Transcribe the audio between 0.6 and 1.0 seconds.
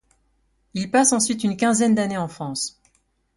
Il